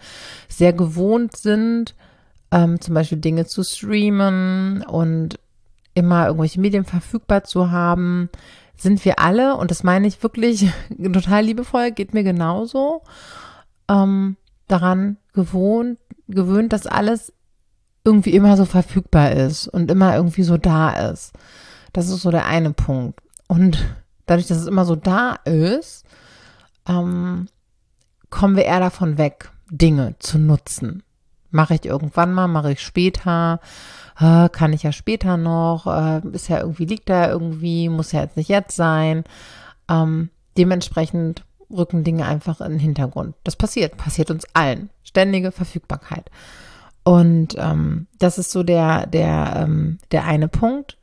sehr 0.49 0.73
gewohnt 0.73 1.37
sind, 1.37 1.95
ähm, 2.51 2.81
zum 2.81 2.95
Beispiel 2.95 3.19
Dinge 3.19 3.47
zu 3.47 3.63
streamen 3.63 4.83
und 4.83 5.39
immer 5.95 6.27
irgendwelche 6.27 6.61
Medien 6.61 6.85
verfügbar 6.85 7.45
zu 7.45 7.71
haben, 7.71 8.29
sind 8.77 9.05
wir 9.05 9.19
alle, 9.21 9.57
und 9.57 9.71
das 9.71 9.85
meine 9.85 10.07
ich 10.07 10.23
wirklich 10.23 10.69
total 11.13 11.45
liebevoll, 11.45 11.93
geht 11.93 12.15
mir 12.15 12.25
genauso, 12.25 13.03
ähm, 13.89 14.37
daran 14.73 15.19
gewohnt, 15.33 15.99
gewöhnt, 16.29 16.73
dass 16.73 16.87
alles 16.87 17.33
irgendwie 18.05 18.35
immer 18.35 18.57
so 18.57 18.65
verfügbar 18.65 19.33
ist 19.33 19.69
und 19.69 19.91
immer 19.91 20.17
irgendwie 20.17 20.43
so 20.43 20.57
da 20.57 21.11
ist. 21.11 21.33
Das 21.93 22.09
ist 22.09 22.23
so 22.23 22.31
der 22.31 22.47
eine 22.47 22.73
Punkt. 22.73 23.21
Und 23.47 23.85
dadurch, 24.27 24.47
dass 24.47 24.59
es 24.59 24.67
immer 24.67 24.85
so 24.85 24.97
da 24.97 25.35
ist, 25.45 26.05
ähm, 26.89 27.47
kommen 28.31 28.57
wir 28.57 28.65
eher 28.65 28.81
davon 28.81 29.19
weg, 29.19 29.51
Dinge 29.71 30.17
zu 30.19 30.39
nutzen. 30.39 31.03
Mache 31.51 31.75
ich 31.75 31.85
irgendwann 31.85 32.33
mal, 32.33 32.49
mache 32.49 32.73
ich 32.73 32.81
später, 32.81 33.61
äh, 34.19 34.49
kann 34.49 34.73
ich 34.73 34.83
ja 34.83 34.93
später 34.93 35.37
noch, 35.37 35.87
äh, 35.87 36.27
ist 36.33 36.49
ja 36.49 36.61
irgendwie, 36.61 36.87
liegt 36.87 37.11
da 37.11 37.29
irgendwie, 37.29 37.89
muss 37.89 38.13
ja 38.13 38.23
jetzt 38.23 38.37
nicht 38.37 38.49
jetzt 38.49 38.75
sein. 38.75 39.25
Ähm, 39.89 40.31
dementsprechend 40.57 41.45
rücken 41.73 42.05
Dinge 42.05 42.27
einfach 42.27 42.61
in 42.61 42.73
den 42.73 42.79
Hintergrund. 42.79 43.35
Das 43.45 43.57
passiert, 43.57 43.97
passiert 43.97 44.31
uns 44.31 44.45
allen. 44.55 44.91
Ständige 45.03 45.53
Verfügbarkeit. 45.53 46.31
Und 47.05 47.57
ähm, 47.59 48.07
das 48.19 48.39
ist 48.39 48.51
so 48.51 48.63
der, 48.63 49.07
der, 49.07 49.65
ähm, 49.65 49.99
der 50.13 50.25
eine 50.25 50.49
Punkt. 50.49 50.99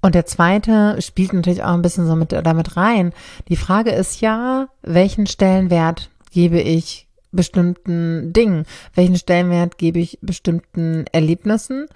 Und 0.00 0.14
der 0.14 0.26
zweite 0.26 1.00
spielt 1.00 1.32
natürlich 1.32 1.62
auch 1.62 1.74
ein 1.74 1.82
bisschen 1.82 2.06
so 2.06 2.16
mit, 2.16 2.32
damit 2.32 2.76
rein. 2.76 3.12
Die 3.48 3.56
Frage 3.56 3.92
ist 3.92 4.20
ja, 4.20 4.68
welchen 4.82 5.26
Stellenwert 5.26 6.10
gebe 6.32 6.60
ich 6.60 7.06
bestimmten 7.30 8.32
Dingen? 8.32 8.66
Welchen 8.94 9.16
Stellenwert 9.16 9.78
gebe 9.78 10.00
ich 10.00 10.18
bestimmten 10.20 11.04
Erlebnissen? 11.12 11.86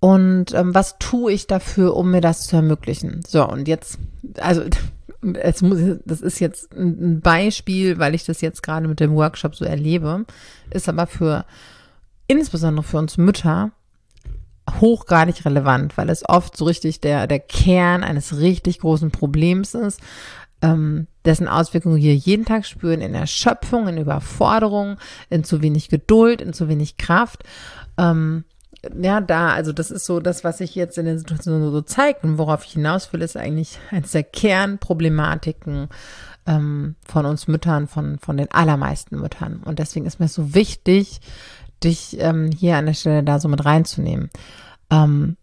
Und 0.00 0.54
ähm, 0.54 0.74
was 0.74 0.98
tue 0.98 1.32
ich 1.32 1.46
dafür, 1.46 1.96
um 1.96 2.10
mir 2.10 2.20
das 2.20 2.42
zu 2.42 2.56
ermöglichen? 2.56 3.22
So, 3.26 3.48
und 3.48 3.68
jetzt, 3.68 3.98
also 4.40 4.62
es 5.34 5.62
muss, 5.62 5.80
das 6.04 6.20
ist 6.20 6.38
jetzt 6.38 6.72
ein 6.72 7.20
Beispiel, 7.20 7.98
weil 7.98 8.14
ich 8.14 8.24
das 8.24 8.40
jetzt 8.40 8.62
gerade 8.62 8.88
mit 8.88 9.00
dem 9.00 9.14
Workshop 9.14 9.54
so 9.54 9.64
erlebe, 9.64 10.24
ist 10.70 10.88
aber 10.88 11.06
für 11.06 11.44
insbesondere 12.26 12.84
für 12.84 12.98
uns 12.98 13.18
Mütter 13.18 13.72
hochgradig 14.80 15.44
relevant, 15.44 15.96
weil 15.96 16.10
es 16.10 16.28
oft 16.28 16.56
so 16.56 16.64
richtig 16.64 17.00
der, 17.00 17.26
der 17.26 17.38
Kern 17.38 18.02
eines 18.02 18.38
richtig 18.38 18.80
großen 18.80 19.10
Problems 19.10 19.74
ist, 19.74 20.00
ähm, 20.62 21.06
dessen 21.24 21.48
Auswirkungen 21.48 21.96
wir 21.96 22.14
jeden 22.14 22.44
Tag 22.44 22.66
spüren 22.66 23.00
in 23.00 23.14
Erschöpfung, 23.14 23.88
in 23.88 23.98
Überforderung, 23.98 24.96
in 25.28 25.44
zu 25.44 25.62
wenig 25.62 25.88
Geduld, 25.88 26.40
in 26.40 26.52
zu 26.52 26.68
wenig 26.68 26.96
Kraft. 26.96 27.44
Ähm, 27.98 28.44
ja, 29.00 29.20
da, 29.20 29.50
also 29.50 29.72
das 29.72 29.90
ist 29.90 30.06
so 30.06 30.20
das, 30.20 30.44
was 30.44 30.58
sich 30.58 30.74
jetzt 30.74 30.98
in 30.98 31.06
der 31.06 31.18
Situation 31.18 31.70
so 31.70 31.80
zeigt 31.82 32.24
und 32.24 32.38
worauf 32.38 32.64
ich 32.64 32.72
hinaus 32.72 33.12
will, 33.12 33.22
ist 33.22 33.36
eigentlich 33.36 33.78
eines 33.90 34.12
der 34.12 34.24
Kernproblematiken 34.24 35.88
ähm, 36.46 36.96
von 37.04 37.26
uns 37.26 37.48
Müttern, 37.48 37.88
von, 37.88 38.18
von 38.18 38.36
den 38.36 38.50
allermeisten 38.50 39.18
Müttern. 39.18 39.62
Und 39.64 39.78
deswegen 39.78 40.06
ist 40.06 40.20
mir 40.20 40.28
so 40.28 40.54
wichtig, 40.54 41.20
dich 41.82 42.18
ähm, 42.20 42.50
hier 42.56 42.76
an 42.76 42.86
der 42.86 42.94
Stelle 42.94 43.22
da 43.22 43.38
so 43.38 43.48
mit 43.48 43.64
reinzunehmen. 43.64 44.30
Ähm, 44.90 45.36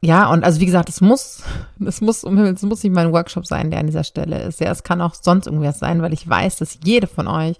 ja, 0.00 0.30
und 0.30 0.44
also 0.44 0.60
wie 0.60 0.66
gesagt, 0.66 0.88
es 0.88 1.00
muss, 1.00 1.42
es 1.86 2.00
muss, 2.00 2.24
es 2.24 2.62
muss 2.62 2.82
nicht 2.82 2.94
mein 2.94 3.12
Workshop 3.12 3.46
sein, 3.46 3.70
der 3.70 3.80
an 3.80 3.86
dieser 3.86 4.04
Stelle 4.04 4.42
ist. 4.42 4.60
Ja, 4.60 4.70
es 4.70 4.82
kann 4.82 5.00
auch 5.00 5.14
sonst 5.14 5.46
irgendwas 5.46 5.78
sein, 5.78 6.02
weil 6.02 6.12
ich 6.12 6.28
weiß, 6.28 6.56
dass 6.56 6.78
jede 6.84 7.06
von 7.06 7.26
euch 7.26 7.56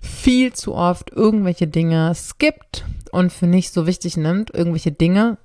viel 0.00 0.52
zu 0.52 0.74
oft 0.74 1.10
irgendwelche 1.10 1.66
Dinge 1.66 2.14
skippt 2.14 2.84
und 3.12 3.32
für 3.32 3.46
nicht 3.46 3.72
so 3.72 3.86
wichtig 3.86 4.16
nimmt, 4.16 4.52
irgendwelche 4.54 4.92
Dinge 4.92 5.38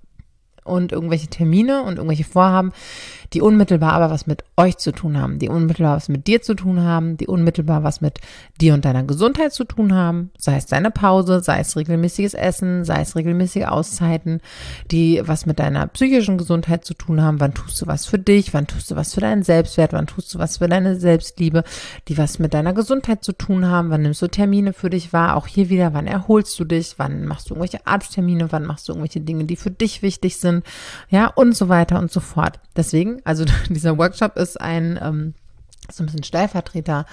und 0.64 0.92
irgendwelche 0.92 1.28
Termine 1.28 1.84
und 1.84 1.98
irgendwelche 1.98 2.24
Vorhaben, 2.24 2.74
die 3.36 3.42
unmittelbar 3.42 3.92
aber 3.92 4.10
was 4.10 4.28
mit 4.28 4.46
euch 4.56 4.78
zu 4.78 4.94
tun 4.94 5.20
haben, 5.20 5.40
die 5.40 5.50
unmittelbar 5.50 5.98
was 5.98 6.08
mit 6.08 6.26
dir 6.26 6.42
zu 6.42 6.54
tun 6.54 6.82
haben, 6.82 7.18
die 7.18 7.28
unmittelbar 7.28 7.84
was 7.84 8.00
mit 8.00 8.22
dir 8.62 8.74
und 8.74 8.86
deiner 8.86 9.04
Gesundheit 9.04 9.52
zu 9.52 9.66
tun 9.66 9.94
haben, 9.94 10.32
sei 10.38 10.56
es 10.56 10.68
deine 10.68 10.90
Pause, 10.90 11.42
sei 11.42 11.60
es 11.60 11.76
regelmäßiges 11.76 12.34
Essen, 12.34 12.86
sei 12.86 13.02
es 13.02 13.18
regelmäßige 13.18 13.66
Auszeiten, 13.66 14.40
die 14.90 15.22
was 15.26 15.46
mit 15.46 15.60
deiner 15.60 15.86
psychischen 15.88 16.38
Gesundheit 16.38 16.86
zu 16.86 16.94
tun 16.94 17.22
haben, 17.22 17.42
wann 17.42 17.54
tust 17.54 17.82
du 17.82 17.88
was 17.88 18.06
für 18.06 18.18
dich, 18.18 18.54
wann 18.54 18.68
tust 18.68 18.90
du 18.90 18.96
was 18.96 19.14
für 19.14 19.20
deinen 19.20 19.44
Selbstwert, 19.44 19.92
wann 19.92 20.08
tust 20.08 20.34
du 20.34 20.40
was 20.40 20.58
für 20.58 20.70
deine 20.70 20.98
Selbstliebe, 20.98 21.66
die 22.08 22.18
was 22.18 22.40
mit 22.40 22.54
deiner 22.54 22.72
Gesundheit 22.72 23.22
zu 23.22 23.34
tun 23.34 23.68
haben, 23.68 23.90
wann 23.90 24.04
nimmst 24.04 24.22
du 24.22 24.28
Termine 24.28 24.72
für 24.72 24.90
dich 24.90 25.12
wahr, 25.12 25.36
auch 25.36 25.48
hier 25.48 25.68
wieder, 25.68 25.94
wann 25.94 26.08
erholst 26.08 26.58
du 26.58 26.64
dich, 26.64 26.94
wann 26.98 27.26
machst 27.26 27.50
du 27.50 27.56
irgendwelche 27.56 27.86
Arzttermine, 27.86 28.54
wann 28.54 28.66
machst 28.66 28.88
du 28.88 28.94
irgendwelche 28.94 29.20
Dinge, 29.20 29.44
die 29.44 29.58
für 29.58 29.72
dich 29.72 30.02
wichtig 30.02 30.38
sind, 30.38 30.64
ja, 31.10 31.28
und 31.28 31.54
so 31.54 31.68
weiter 31.68 32.00
und 32.00 32.14
so 32.14 32.22
fort. 32.22 32.62
Deswegen, 32.78 33.22
also 33.26 33.44
dieser 33.70 33.98
Workshop 33.98 34.38
ist 34.38 34.60
ein, 34.62 34.98
ähm, 35.02 35.34
so 35.92 36.04
ein 36.04 36.06
bisschen 36.06 36.24
Stellvertreter 36.24 37.06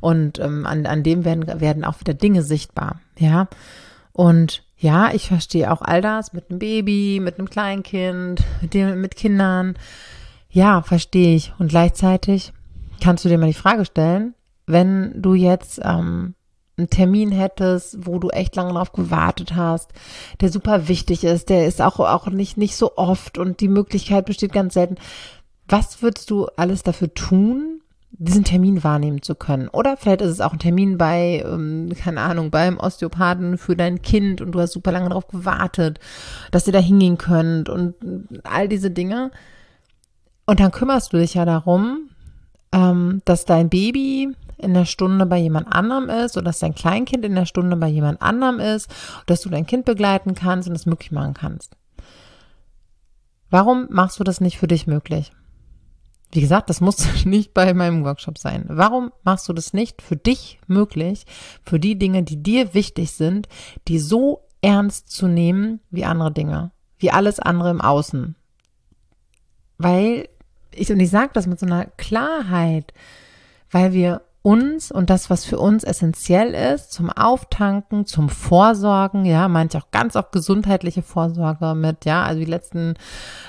und 0.00 0.40
ähm, 0.40 0.66
an, 0.66 0.86
an 0.86 1.04
dem 1.04 1.24
werden, 1.24 1.60
werden 1.60 1.84
auch 1.84 2.00
wieder 2.00 2.14
Dinge 2.14 2.42
sichtbar, 2.42 3.00
ja. 3.16 3.46
Und 4.12 4.64
ja, 4.76 5.12
ich 5.12 5.28
verstehe 5.28 5.70
auch 5.70 5.82
all 5.82 6.00
das 6.00 6.32
mit 6.32 6.50
einem 6.50 6.58
Baby, 6.58 7.20
mit 7.22 7.38
einem 7.38 7.48
Kleinkind, 7.48 8.42
mit 8.60 8.74
dem, 8.74 9.00
mit 9.00 9.14
Kindern. 9.14 9.74
Ja, 10.50 10.82
verstehe 10.82 11.36
ich. 11.36 11.52
Und 11.58 11.68
gleichzeitig 11.68 12.52
kannst 13.00 13.24
du 13.24 13.28
dir 13.28 13.38
mal 13.38 13.46
die 13.46 13.54
Frage 13.54 13.84
stellen, 13.84 14.34
wenn 14.66 15.20
du 15.20 15.34
jetzt 15.34 15.80
ähm, 15.84 16.34
einen 16.78 16.90
Termin 16.90 17.30
hättest, 17.30 18.06
wo 18.06 18.18
du 18.18 18.30
echt 18.30 18.56
lange 18.56 18.72
drauf 18.72 18.92
gewartet 18.92 19.54
hast, 19.54 19.92
der 20.40 20.50
super 20.50 20.88
wichtig 20.88 21.24
ist, 21.24 21.50
der 21.50 21.66
ist 21.66 21.82
auch, 21.82 22.00
auch 22.00 22.26
nicht, 22.28 22.56
nicht 22.56 22.76
so 22.76 22.96
oft 22.96 23.38
und 23.38 23.60
die 23.60 23.68
Möglichkeit 23.68 24.26
besteht 24.26 24.52
ganz 24.52 24.74
selten. 24.74 24.96
Was 25.70 26.02
würdest 26.02 26.30
du 26.30 26.46
alles 26.56 26.82
dafür 26.82 27.14
tun, 27.14 27.80
diesen 28.10 28.42
Termin 28.42 28.82
wahrnehmen 28.82 29.22
zu 29.22 29.36
können? 29.36 29.68
Oder 29.68 29.96
vielleicht 29.96 30.20
ist 30.20 30.30
es 30.30 30.40
auch 30.40 30.52
ein 30.52 30.58
Termin 30.58 30.98
bei, 30.98 31.44
ähm, 31.46 31.92
keine 31.96 32.22
Ahnung, 32.22 32.50
beim 32.50 32.76
Osteopathen 32.76 33.56
für 33.56 33.76
dein 33.76 34.02
Kind 34.02 34.40
und 34.40 34.50
du 34.50 34.60
hast 34.60 34.72
super 34.72 34.90
lange 34.90 35.10
darauf 35.10 35.28
gewartet, 35.28 36.00
dass 36.50 36.66
ihr 36.66 36.72
da 36.72 36.80
hingehen 36.80 37.18
könnt 37.18 37.68
und 37.68 37.94
all 38.42 38.68
diese 38.68 38.90
Dinge. 38.90 39.30
Und 40.44 40.58
dann 40.58 40.72
kümmerst 40.72 41.12
du 41.12 41.18
dich 41.18 41.34
ja 41.34 41.44
darum, 41.44 42.10
ähm, 42.72 43.22
dass 43.24 43.44
dein 43.44 43.70
Baby 43.70 44.34
in 44.58 44.74
der 44.74 44.86
Stunde 44.86 45.24
bei 45.24 45.38
jemand 45.38 45.72
anderem 45.72 46.08
ist 46.08 46.36
oder 46.36 46.46
dass 46.46 46.58
dein 46.58 46.74
Kleinkind 46.74 47.24
in 47.24 47.36
der 47.36 47.46
Stunde 47.46 47.76
bei 47.76 47.86
jemand 47.86 48.20
anderem 48.20 48.58
ist, 48.58 48.90
dass 49.26 49.40
du 49.40 49.48
dein 49.48 49.66
Kind 49.66 49.84
begleiten 49.84 50.34
kannst 50.34 50.68
und 50.68 50.74
es 50.74 50.84
möglich 50.84 51.12
machen 51.12 51.34
kannst. 51.34 51.76
Warum 53.50 53.86
machst 53.88 54.18
du 54.18 54.24
das 54.24 54.40
nicht 54.40 54.58
für 54.58 54.66
dich 54.66 54.88
möglich? 54.88 55.30
Wie 56.32 56.40
gesagt, 56.40 56.70
das 56.70 56.80
muss 56.80 57.06
nicht 57.24 57.54
bei 57.54 57.74
meinem 57.74 58.04
Workshop 58.04 58.38
sein. 58.38 58.64
Warum 58.68 59.12
machst 59.24 59.48
du 59.48 59.52
das 59.52 59.72
nicht 59.72 60.02
für 60.02 60.16
dich 60.16 60.60
möglich, 60.66 61.24
für 61.64 61.80
die 61.80 61.98
Dinge, 61.98 62.22
die 62.22 62.42
dir 62.42 62.74
wichtig 62.74 63.12
sind, 63.12 63.48
die 63.88 63.98
so 63.98 64.42
ernst 64.62 65.10
zu 65.10 65.26
nehmen 65.26 65.80
wie 65.90 66.04
andere 66.04 66.32
Dinge, 66.32 66.70
wie 66.98 67.10
alles 67.10 67.40
andere 67.40 67.70
im 67.70 67.80
Außen? 67.80 68.36
Weil 69.78 70.28
ich, 70.72 70.92
und 70.92 71.00
ich 71.00 71.10
sage 71.10 71.30
das 71.32 71.46
mit 71.46 71.58
so 71.58 71.66
einer 71.66 71.86
Klarheit, 71.86 72.92
weil 73.70 73.92
wir 73.92 74.22
uns 74.42 74.90
und 74.90 75.10
das, 75.10 75.28
was 75.28 75.44
für 75.44 75.58
uns 75.58 75.84
essentiell 75.84 76.54
ist, 76.54 76.92
zum 76.92 77.10
Auftanken, 77.10 78.06
zum 78.06 78.28
Vorsorgen, 78.28 79.26
ja, 79.26 79.48
manche 79.48 79.78
auch 79.78 79.90
ganz 79.90 80.16
auf 80.16 80.30
gesundheitliche 80.30 81.02
Vorsorge 81.02 81.74
mit, 81.74 82.06
ja, 82.06 82.22
also 82.22 82.40
die 82.40 82.50
letzten 82.50 82.94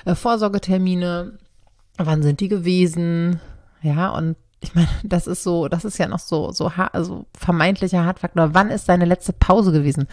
äh, 0.05 0.15
Vorsorgetermine, 0.15 1.37
wann 2.05 2.23
sind 2.23 2.39
die 2.39 2.47
gewesen, 2.47 3.39
ja, 3.81 4.09
und 4.09 4.35
ich 4.61 4.75
meine, 4.75 4.87
das 5.03 5.27
ist 5.27 5.43
so, 5.43 5.67
das 5.67 5.85
ist 5.85 5.97
ja 5.97 6.07
noch 6.07 6.19
so, 6.19 6.51
so 6.51 6.71
also 6.93 7.25
vermeintlicher 7.35 8.05
Hartfaktor. 8.05 8.53
Wann 8.53 8.69
ist 8.69 8.87
deine 8.87 9.05
letzte 9.05 9.33
Pause 9.33 9.71
gewesen? 9.71 10.07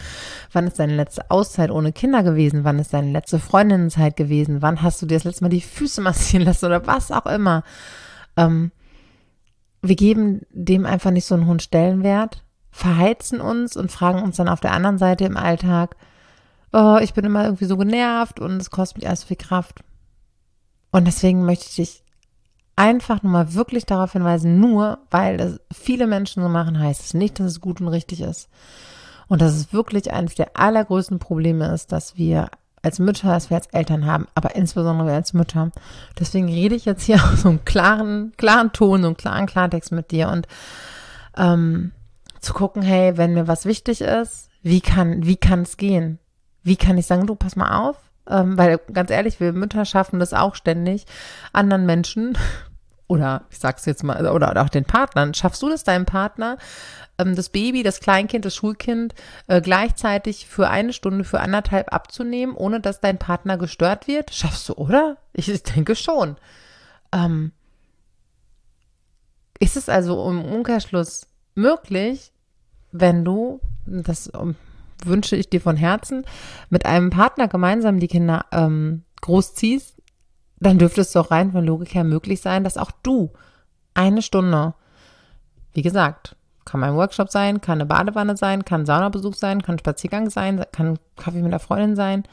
Wann 0.51 0.67
ist 0.67 0.79
deine 0.79 0.95
letzte 0.95 1.29
Auszeit 1.31 1.71
ohne 1.71 1.93
Kinder 1.93 2.23
gewesen? 2.23 2.63
Wann 2.63 2.79
ist 2.79 2.93
deine 2.93 3.11
letzte 3.11 3.39
Freundinnenzeit 3.39 4.15
gewesen? 4.17 4.61
Wann 4.61 4.81
hast 4.81 5.01
du 5.01 5.05
dir 5.05 5.15
das 5.15 5.23
letzte 5.23 5.43
Mal 5.43 5.49
die 5.49 5.61
Füße 5.61 6.01
massieren 6.01 6.45
lassen 6.45 6.65
oder 6.65 6.85
was 6.87 7.11
auch 7.11 7.27
immer? 7.27 7.63
Ähm, 8.35 8.71
wir 9.81 9.95
geben 9.95 10.41
dem 10.51 10.85
einfach 10.85 11.11
nicht 11.11 11.25
so 11.25 11.35
einen 11.35 11.47
hohen 11.47 11.61
Stellenwert, 11.61 12.43
verheizen 12.71 13.39
uns 13.39 13.77
und 13.77 13.91
fragen 13.91 14.21
uns 14.21 14.35
dann 14.35 14.49
auf 14.49 14.59
der 14.59 14.73
anderen 14.73 14.97
Seite 14.97 15.23
im 15.23 15.37
Alltag, 15.37 15.95
oh, 16.73 16.97
ich 17.01 17.13
bin 17.13 17.25
immer 17.25 17.45
irgendwie 17.45 17.65
so 17.65 17.77
genervt 17.77 18.39
und 18.39 18.57
es 18.57 18.71
kostet 18.71 18.97
mich 18.97 19.07
alles 19.07 19.23
viel 19.23 19.37
Kraft. 19.37 19.83
Und 20.91 21.05
deswegen 21.05 21.45
möchte 21.45 21.65
ich 21.65 21.75
dich 21.75 22.03
einfach 22.75 23.21
nur 23.23 23.33
mal 23.33 23.53
wirklich 23.53 23.85
darauf 23.85 24.13
hinweisen, 24.13 24.59
nur 24.59 24.99
weil 25.11 25.37
das 25.37 25.59
viele 25.71 26.07
Menschen 26.07 26.41
so 26.41 26.49
machen, 26.49 26.79
heißt 26.79 27.01
es 27.01 27.13
nicht, 27.13 27.39
dass 27.39 27.47
es 27.47 27.61
gut 27.61 27.81
und 27.81 27.89
richtig 27.89 28.21
ist. 28.21 28.49
Und 29.27 29.41
dass 29.41 29.53
es 29.53 29.73
wirklich 29.73 30.11
eines 30.11 30.35
der 30.35 30.57
allergrößten 30.57 31.19
Probleme 31.19 31.71
ist, 31.73 31.91
dass 31.91 32.17
wir 32.17 32.49
als 32.81 32.99
Mütter, 32.99 33.33
als 33.33 33.49
wir 33.49 33.57
als 33.57 33.67
Eltern 33.67 34.05
haben, 34.05 34.27
aber 34.33 34.55
insbesondere 34.55 35.13
als 35.13 35.33
Mütter. 35.33 35.71
Deswegen 36.17 36.47
rede 36.47 36.75
ich 36.75 36.85
jetzt 36.85 37.03
hier 37.03 37.15
auf 37.23 37.37
so 37.37 37.49
einem 37.49 37.65
klaren, 37.65 38.33
klaren 38.37 38.71
Ton, 38.71 39.01
so 39.01 39.07
einem 39.07 39.17
klaren 39.17 39.45
Klartext 39.45 39.91
mit 39.91 40.11
dir 40.11 40.29
und 40.29 40.47
ähm, 41.37 41.91
zu 42.39 42.53
gucken, 42.53 42.81
hey, 42.81 43.17
wenn 43.17 43.33
mir 43.33 43.47
was 43.47 43.65
wichtig 43.65 44.01
ist, 44.01 44.49
wie 44.61 44.81
kann, 44.81 45.25
wie 45.25 45.37
kann 45.37 45.63
es 45.63 45.77
gehen? 45.77 46.19
Wie 46.63 46.75
kann 46.77 46.97
ich 46.97 47.05
sagen, 47.05 47.27
du, 47.27 47.35
pass 47.35 47.55
mal 47.55 47.77
auf, 47.77 47.97
ähm, 48.29 48.57
weil 48.57 48.79
ganz 48.93 49.11
ehrlich, 49.11 49.39
wir 49.39 49.53
Mütter 49.53 49.85
schaffen 49.85 50.19
das 50.19 50.33
auch 50.33 50.55
ständig, 50.55 51.05
anderen 51.51 51.85
Menschen 51.85 52.37
oder 53.07 53.43
ich 53.49 53.59
sag's 53.59 53.85
jetzt 53.85 54.03
mal, 54.03 54.27
oder 54.27 54.61
auch 54.61 54.69
den 54.69 54.85
Partnern, 54.85 55.33
schaffst 55.33 55.61
du 55.61 55.69
das 55.69 55.83
deinem 55.83 56.05
Partner, 56.05 56.57
ähm, 57.17 57.35
das 57.35 57.49
Baby, 57.49 57.83
das 57.83 57.99
Kleinkind, 57.99 58.45
das 58.45 58.55
Schulkind 58.55 59.15
äh, 59.47 59.61
gleichzeitig 59.61 60.47
für 60.47 60.69
eine 60.69 60.93
Stunde, 60.93 61.23
für 61.23 61.39
anderthalb 61.39 61.93
abzunehmen, 61.93 62.55
ohne 62.55 62.79
dass 62.79 62.99
dein 62.99 63.17
Partner 63.17 63.57
gestört 63.57 64.07
wird? 64.07 64.33
Schaffst 64.33 64.69
du, 64.69 64.73
oder? 64.73 65.17
Ich, 65.33 65.49
ich 65.49 65.63
denke 65.63 65.95
schon. 65.95 66.37
Ähm, 67.11 67.51
ist 69.59 69.75
es 69.75 69.89
also 69.89 70.29
im 70.29 70.45
Umkehrschluss 70.45 71.27
möglich, 71.55 72.31
wenn 72.91 73.25
du, 73.25 73.59
das 73.85 74.31
wünsche 75.05 75.35
ich 75.35 75.49
dir 75.49 75.61
von 75.61 75.77
Herzen, 75.77 76.25
mit 76.69 76.85
einem 76.85 77.09
Partner 77.09 77.47
gemeinsam 77.47 77.99
die 77.99 78.07
Kinder 78.07 78.45
ähm, 78.51 79.03
großziehst, 79.21 80.01
dann 80.59 80.77
dürfte 80.77 81.01
es 81.01 81.11
doch 81.11 81.31
rein 81.31 81.51
von 81.51 81.65
Logik 81.65 81.93
her 81.93 82.03
möglich 82.03 82.41
sein, 82.41 82.63
dass 82.63 82.77
auch 82.77 82.91
du 83.03 83.31
eine 83.93 84.21
Stunde, 84.21 84.73
wie 85.73 85.81
gesagt, 85.81 86.35
kann 86.65 86.81
mein 86.81 86.95
Workshop 86.95 87.29
sein, 87.29 87.61
kann 87.61 87.79
eine 87.79 87.85
Badewanne 87.85 88.37
sein, 88.37 88.63
kann 88.65 88.85
Saunabesuch 88.85 89.33
sein, 89.33 89.63
kann 89.63 89.79
Spaziergang 89.79 90.29
sein, 90.29 90.63
kann 90.71 90.99
Kaffee 91.15 91.41
mit 91.41 91.51
der 91.51 91.59
Freundin 91.59 91.95
sein. 91.95 92.23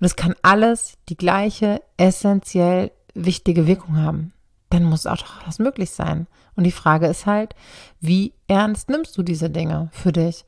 Und 0.00 0.04
es 0.04 0.16
kann 0.16 0.34
alles 0.42 0.98
die 1.08 1.16
gleiche 1.16 1.80
essentiell 1.96 2.90
wichtige 3.14 3.66
Wirkung 3.66 3.96
haben. 3.96 4.32
Dann 4.70 4.84
muss 4.84 5.06
auch 5.06 5.16
doch 5.16 5.46
was 5.46 5.58
möglich 5.58 5.90
sein. 5.90 6.26
Und 6.56 6.64
die 6.64 6.72
Frage 6.72 7.06
ist 7.06 7.26
halt, 7.26 7.54
wie 8.00 8.34
ernst 8.48 8.88
nimmst 8.88 9.16
du 9.16 9.22
diese 9.22 9.50
Dinge 9.50 9.88
für 9.92 10.12
dich? 10.12 10.44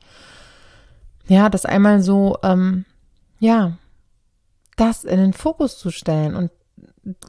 Ja, 1.29 1.49
das 1.49 1.65
einmal 1.65 2.01
so, 2.01 2.37
ähm, 2.43 2.85
ja, 3.39 3.77
das 4.77 5.03
in 5.03 5.19
den 5.19 5.33
Fokus 5.33 5.77
zu 5.77 5.91
stellen 5.91 6.35
und 6.35 6.51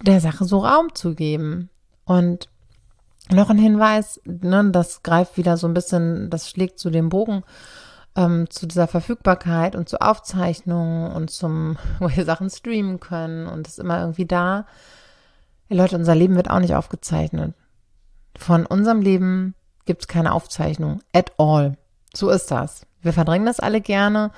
der 0.03 0.21
Sache 0.21 0.45
so 0.47 0.59
Raum 0.59 0.95
zu 0.95 1.15
geben. 1.15 1.69
Und 2.05 2.49
noch 3.31 3.51
ein 3.51 3.59
Hinweis, 3.59 4.21
ne, 4.25 4.71
das 4.73 5.03
greift 5.03 5.37
wieder 5.37 5.57
so 5.57 5.69
ein 5.69 5.75
bisschen, 5.75 6.31
das 6.31 6.49
schlägt 6.49 6.79
zu 6.79 6.91
dem 6.91 7.11
Bogen 7.11 7.45
ähm, 8.17 8.49
zu 8.51 8.67
dieser 8.67 8.89
Verfügbarkeit 8.89 9.77
und 9.77 9.89
zur 9.89 10.03
Aufzeichnung 10.03 11.13
und 11.13 11.31
zum, 11.31 11.77
wo 11.99 12.09
wir 12.09 12.25
Sachen 12.25 12.51
streamen 12.51 13.01
können 13.01 13.47
und 13.47 13.69
ist 13.69 13.79
immer 13.79 14.01
irgendwie 14.01 14.27
da. 14.27 14.67
Hey 15.69 15.77
Leute, 15.77 15.97
unser 15.97 16.15
Leben 16.15 16.37
wird 16.37 16.51
auch 16.51 16.61
nicht 16.61 16.75
aufgezeichnet. 16.75 17.55
Von 18.37 18.67
unserem 18.67 19.03
Leben 19.03 19.55
gibt 19.85 20.03
es 20.03 20.09
keine 20.09 20.33
Aufzeichnung 20.33 21.03
at 21.13 21.33
all. 21.39 21.77
So 22.15 22.31
ist 22.31 22.51
das. 22.51 22.87
Wir 23.03 23.13
verdrängen 23.13 23.47
das 23.47 23.61
alle 23.61 23.81
gerne, 23.81 24.31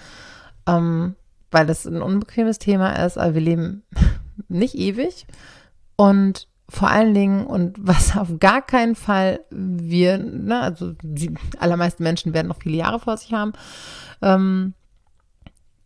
ähm, 0.67 1.17
weil 1.51 1.67
das 1.67 1.87
ein 1.87 2.03
unbequemes 2.03 2.59
Thema 2.59 3.05
ist, 3.05 3.19
aber 3.19 3.35
wir 3.35 3.41
leben 3.41 3.83
nicht 4.49 4.75
ewig. 4.75 5.27
Und 5.97 6.49
vor 6.69 6.89
allen 6.91 7.15
Dingen 7.15 7.47
und 7.47 7.77
was 7.81 8.17
auf 8.17 8.39
gar 8.41 8.63
keinen 8.63 8.95
Fall 8.95 9.41
wir, 9.51 10.19
ne, 10.19 10.61
also 10.61 10.95
die 11.03 11.35
allermeisten 11.59 12.03
Menschen 12.03 12.35
werden 12.35 12.49
noch 12.49 12.63
viele 12.63 12.77
Jahre 12.77 13.01
vor 13.01 13.17
sich 13.17 13.33
haben, 13.33 13.53
ähm, 14.23 14.75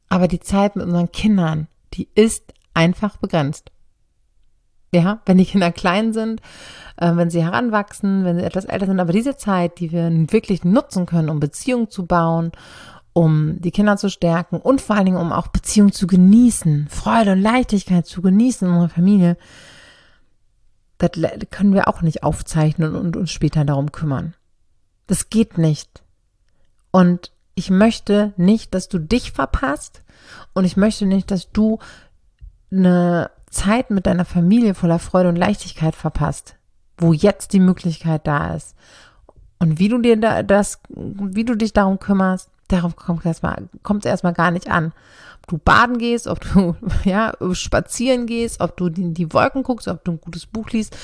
aber 0.08 0.28
die 0.28 0.40
Zeit 0.40 0.76
mit 0.76 0.84
unseren 0.86 1.10
Kindern, 1.10 1.66
die 1.94 2.08
ist 2.14 2.54
einfach 2.74 3.16
begrenzt. 3.16 3.72
Ja, 4.94 5.20
wenn 5.26 5.38
die 5.38 5.44
Kinder 5.44 5.72
klein 5.72 6.12
sind, 6.12 6.40
äh, 6.96 7.14
wenn 7.14 7.30
sie 7.30 7.42
heranwachsen, 7.42 8.24
wenn 8.24 8.38
sie 8.38 8.44
etwas 8.44 8.64
älter 8.64 8.86
sind, 8.86 9.00
aber 9.00 9.12
diese 9.12 9.36
Zeit, 9.36 9.78
die 9.80 9.92
wir 9.92 10.10
wirklich 10.32 10.64
nutzen 10.64 11.06
können, 11.06 11.28
um 11.28 11.40
Beziehungen 11.40 11.90
zu 11.90 12.06
bauen, 12.06 12.52
um 13.12 13.60
die 13.60 13.70
Kinder 13.70 13.96
zu 13.96 14.10
stärken 14.10 14.56
und 14.56 14.80
vor 14.80 14.96
allen 14.96 15.06
Dingen, 15.06 15.16
um 15.16 15.32
auch 15.32 15.48
Beziehungen 15.48 15.92
zu 15.92 16.06
genießen, 16.06 16.86
Freude 16.90 17.32
und 17.32 17.40
Leichtigkeit 17.40 18.06
zu 18.06 18.22
genießen 18.22 18.68
in 18.68 18.74
unserer 18.74 18.90
Familie, 18.90 19.36
das 20.98 21.10
können 21.50 21.74
wir 21.74 21.88
auch 21.88 22.02
nicht 22.02 22.22
aufzeichnen 22.22 22.94
und 22.94 23.16
uns 23.16 23.30
später 23.30 23.64
darum 23.64 23.92
kümmern. 23.92 24.34
Das 25.06 25.30
geht 25.30 25.58
nicht. 25.58 26.02
Und 26.90 27.32
ich 27.54 27.70
möchte 27.70 28.32
nicht, 28.36 28.74
dass 28.74 28.88
du 28.88 28.98
dich 28.98 29.32
verpasst 29.32 30.02
und 30.54 30.64
ich 30.64 30.76
möchte 30.76 31.06
nicht, 31.06 31.30
dass 31.30 31.50
du 31.52 31.78
eine 32.70 33.30
Zeit 33.50 33.90
mit 33.90 34.06
deiner 34.06 34.24
Familie 34.24 34.74
voller 34.74 34.98
Freude 34.98 35.28
und 35.28 35.36
Leichtigkeit 35.36 35.94
verpasst, 35.94 36.56
wo 36.98 37.12
jetzt 37.12 37.52
die 37.52 37.60
Möglichkeit 37.60 38.26
da 38.26 38.54
ist. 38.54 38.74
Und 39.58 39.78
wie 39.78 39.88
du 39.88 39.98
dir 39.98 40.16
da 40.16 40.42
das, 40.42 40.80
wie 40.88 41.44
du 41.44 41.54
dich 41.54 41.72
darum 41.72 41.98
kümmerst, 41.98 42.50
darauf 42.68 42.96
kommt 42.96 43.20
es 43.20 43.26
erstmal, 43.26 43.68
kommt 43.82 44.04
es 44.04 44.10
erstmal 44.10 44.34
gar 44.34 44.50
nicht 44.50 44.68
an. 44.70 44.92
Ob 45.42 45.46
du 45.48 45.58
baden 45.58 45.98
gehst, 45.98 46.26
ob 46.26 46.40
du, 46.40 46.74
ja, 47.04 47.32
spazieren 47.52 48.26
gehst, 48.26 48.60
ob 48.60 48.76
du 48.76 48.88
in 48.88 49.14
die 49.14 49.32
Wolken 49.32 49.62
guckst, 49.62 49.88
ob 49.88 50.04
du 50.04 50.12
ein 50.12 50.20
gutes 50.20 50.46
Buch 50.46 50.70
liest 50.70 50.96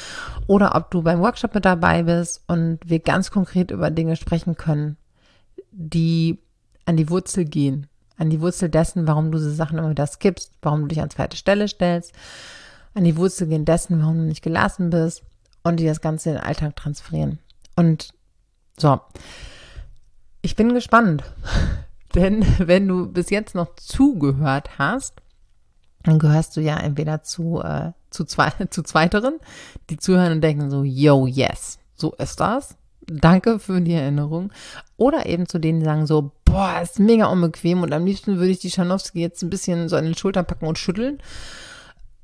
oder 0.47 0.75
ob 0.75 0.91
du 0.91 1.03
beim 1.03 1.21
Workshop 1.21 1.55
mit 1.55 1.65
dabei 1.65 2.03
bist 2.03 2.43
und 2.49 2.81
wir 2.85 2.99
ganz 2.99 3.31
konkret 3.31 3.71
über 3.71 3.91
Dinge 3.91 4.17
sprechen 4.17 4.57
können, 4.57 4.97
die 5.71 6.39
an 6.85 6.97
die 6.97 7.09
Wurzel 7.09 7.45
gehen, 7.45 7.87
an 8.19 8.31
die 8.31 8.41
Wurzel 8.41 8.69
dessen, 8.69 9.07
warum 9.07 9.33
du 9.33 9.39
diese 9.39 9.55
Sachen 9.55 9.79
immer 9.79 9.91
wieder 9.91 10.07
skippst, 10.07 10.53
warum 10.63 10.83
du 10.83 10.89
dich 10.89 11.01
an 11.01 11.11
zweite 11.11 11.37
Stelle 11.37 11.69
stellst, 11.69 12.13
an 12.95 13.05
die 13.05 13.17
Wurzel 13.17 13.47
gehen 13.47 13.65
dessen, 13.65 14.01
warum 14.01 14.19
du 14.19 14.25
nicht 14.25 14.43
gelassen 14.43 14.91
bist 14.91 15.23
und 15.63 15.79
die 15.79 15.87
das 15.87 16.01
Ganze 16.01 16.31
in 16.31 16.37
den 16.37 16.45
Alltag 16.45 16.77
transferieren. 16.77 17.39
Und 17.77 18.13
so, 18.77 19.01
ich 20.43 20.57
bin 20.57 20.75
gespannt, 20.75 21.25
denn 22.15 22.45
wenn 22.59 22.87
du 22.89 23.07
bis 23.07 23.31
jetzt 23.31 23.55
noch 23.55 23.75
zugehört 23.77 24.79
hast, 24.79 25.15
dann 26.03 26.19
gehörst 26.19 26.57
du 26.57 26.61
ja 26.61 26.79
entweder 26.79 27.23
zu, 27.23 27.61
äh, 27.63 27.93
zu, 28.11 28.25
zwei, 28.25 28.51
zu 28.71 28.83
Zweiteren, 28.83 29.39
die 29.91 29.97
zuhören 29.97 30.33
und 30.33 30.41
denken 30.41 30.71
so, 30.71 30.83
yo, 30.83 31.27
yes, 31.27 31.79
so 31.95 32.13
ist 32.15 32.41
das. 32.41 32.77
Danke 33.07 33.59
für 33.59 33.81
die 33.81 33.95
Erinnerung. 33.95 34.53
Oder 34.97 35.27
eben 35.27 35.49
zu 35.49 35.59
denen, 35.59 35.81
die 35.81 35.87
sagen 35.87 36.07
so, 36.07 36.33
boah, 36.53 36.81
ist 36.83 36.99
mega 36.99 37.27
unbequem 37.27 37.83
und 37.83 37.93
am 37.93 38.05
liebsten 38.05 38.37
würde 38.37 38.51
ich 38.51 38.59
die 38.59 38.71
Schanowski 38.71 39.21
jetzt 39.21 39.43
ein 39.43 39.51
bisschen 39.51 39.89
so 39.89 39.97
an 39.97 40.05
den 40.05 40.15
Schultern 40.15 40.45
packen 40.45 40.67
und 40.67 40.79
schütteln. 40.79 41.19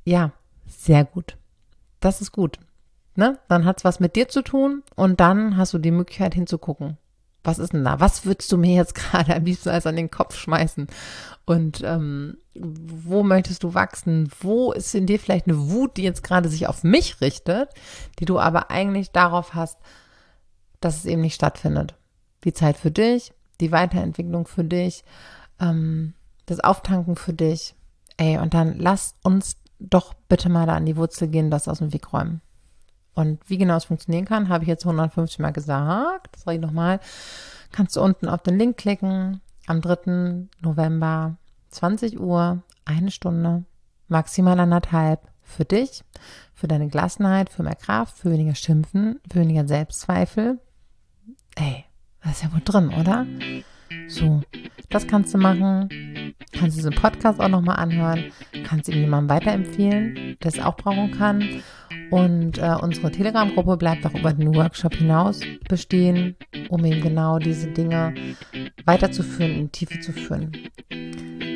Ja, 0.05 0.31
sehr 0.67 1.03
gut. 1.03 1.37
Das 1.99 2.21
ist 2.21 2.31
gut. 2.31 2.59
Ne? 3.15 3.39
Dann 3.49 3.65
hat 3.65 3.79
es 3.79 3.83
was 3.83 3.99
mit 3.99 4.15
dir 4.15 4.29
zu 4.29 4.43
tun 4.43 4.83
und 4.95 5.19
dann 5.19 5.57
hast 5.57 5.73
du 5.73 5.79
die 5.79 5.91
Möglichkeit 5.91 6.35
hinzugucken. 6.35 6.97
Was 7.43 7.57
ist 7.57 7.73
denn 7.73 7.83
da? 7.83 7.99
Was 7.99 8.25
würdest 8.25 8.51
du 8.51 8.57
mir 8.57 8.75
jetzt 8.75 8.95
gerade 8.95 9.35
am 9.35 9.43
liebsten 9.43 9.69
als 9.69 9.87
an 9.87 9.95
den 9.95 10.11
Kopf 10.11 10.37
schmeißen? 10.37 10.87
Und 11.45 11.81
ähm, 11.83 12.37
wo 12.53 13.23
möchtest 13.23 13.63
du 13.63 13.73
wachsen? 13.73 14.31
Wo 14.39 14.71
ist 14.71 14.93
in 14.93 15.07
dir 15.07 15.19
vielleicht 15.19 15.47
eine 15.47 15.69
Wut, 15.71 15.97
die 15.97 16.03
jetzt 16.03 16.23
gerade 16.23 16.49
sich 16.49 16.67
auf 16.67 16.83
mich 16.83 17.19
richtet, 17.19 17.69
die 18.19 18.25
du 18.25 18.39
aber 18.39 18.69
eigentlich 18.69 19.11
darauf 19.11 19.55
hast, 19.55 19.79
dass 20.81 20.97
es 20.97 21.05
eben 21.05 21.21
nicht 21.21 21.35
stattfindet? 21.35 21.95
Die 22.43 22.53
Zeit 22.53 22.77
für 22.77 22.91
dich, 22.91 23.33
die 23.59 23.71
Weiterentwicklung 23.71 24.47
für 24.47 24.63
dich, 24.63 25.03
ähm, 25.59 26.13
das 26.45 26.59
Auftanken 26.59 27.15
für 27.15 27.33
dich. 27.33 27.75
Ey, 28.17 28.37
und 28.37 28.53
dann 28.53 28.77
lass 28.77 29.15
uns 29.23 29.57
doch 29.79 30.13
bitte 30.13 30.49
mal 30.49 30.65
da 30.65 30.75
an 30.75 30.85
die 30.85 30.97
Wurzel 30.97 31.27
gehen, 31.27 31.51
das 31.51 31.67
aus 31.67 31.79
dem 31.79 31.93
Weg 31.93 32.11
räumen. 32.11 32.41
Und 33.13 33.49
wie 33.49 33.57
genau 33.57 33.75
es 33.75 33.85
funktionieren 33.85 34.25
kann, 34.25 34.49
habe 34.49 34.63
ich 34.63 34.67
jetzt 34.67 34.85
150 34.85 35.39
Mal 35.39 35.51
gesagt. 35.51 36.35
Das 36.35 36.43
sage 36.43 36.55
ich 36.55 36.61
nochmal. 36.61 36.99
Kannst 37.71 37.95
du 37.95 38.01
unten 38.01 38.27
auf 38.27 38.41
den 38.43 38.57
Link 38.57 38.77
klicken. 38.77 39.41
Am 39.67 39.81
3. 39.81 40.47
November, 40.61 41.37
20 41.69 42.19
Uhr, 42.19 42.63
eine 42.85 43.11
Stunde, 43.11 43.65
maximal 44.07 44.59
anderthalb 44.59 45.27
für 45.41 45.65
dich, 45.65 46.03
für 46.53 46.67
deine 46.67 46.87
Gelassenheit, 46.87 47.49
für 47.49 47.63
mehr 47.63 47.75
Kraft, 47.75 48.17
für 48.17 48.31
weniger 48.31 48.55
Schimpfen, 48.55 49.19
für 49.31 49.41
weniger 49.41 49.67
Selbstzweifel. 49.67 50.59
Ey, 51.55 51.85
das 52.23 52.33
ist 52.33 52.43
ja 52.43 52.53
wohl 52.53 52.61
drin, 52.63 52.89
oder? 52.99 53.25
So, 54.07 54.41
das 54.89 55.07
kannst 55.07 55.33
du 55.33 55.37
machen. 55.37 56.35
Kannst 56.51 56.77
du 56.77 56.81
diesen 56.81 56.95
Podcast 56.95 57.39
auch 57.39 57.47
nochmal 57.47 57.77
anhören. 57.77 58.31
Kannst 58.63 58.89
ihm 58.89 59.01
jemandem 59.01 59.35
weiterempfehlen, 59.35 60.37
der 60.41 60.47
es 60.47 60.59
auch 60.59 60.75
brauchen 60.75 61.11
kann. 61.11 61.61
Und 62.11 62.57
äh, 62.57 62.75
unsere 62.81 63.11
Telegram-Gruppe 63.11 63.77
bleibt 63.77 64.05
auch 64.05 64.13
über 64.13 64.33
den 64.33 64.53
Workshop 64.55 64.95
hinaus 64.95 65.41
bestehen, 65.67 66.35
um 66.69 66.83
eben 66.85 67.01
genau 67.01 67.37
diese 67.39 67.67
Dinge 67.67 68.13
weiterzuführen, 68.85 69.51
in 69.51 69.65
die 69.65 69.71
Tiefe 69.71 69.99
zu 69.99 70.11
führen. 70.11 70.51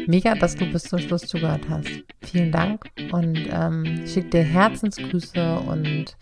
Mega, 0.07 0.35
dass 0.35 0.55
du 0.55 0.65
bis 0.65 0.83
zum 0.83 0.99
Schluss 0.99 1.23
zugehört 1.23 1.67
hast. 1.69 1.89
Vielen 2.21 2.51
Dank 2.51 2.85
und 3.11 3.47
ähm, 3.49 4.05
schick 4.05 4.29
dir 4.31 4.43
Herzensgrüße 4.43 5.59
und 5.59 6.17